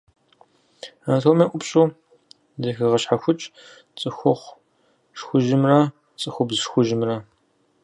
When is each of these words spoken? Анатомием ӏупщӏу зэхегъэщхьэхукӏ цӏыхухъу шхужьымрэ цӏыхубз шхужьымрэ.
Анатомием 1.05 1.49
ӏупщӏу 1.51 1.87
зэхегъэщхьэхукӏ 2.61 3.43
цӏыхухъу 3.97 4.57
шхужьымрэ 5.17 5.77
цӏыхубз 6.19 6.57
шхужьымрэ. 6.63 7.15